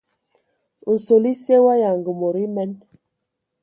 Nsol 0.93 1.23
esye 1.31 1.55
wa 1.65 1.73
yanga 1.81 2.11
mod 2.19 2.35
emen. 2.45 2.71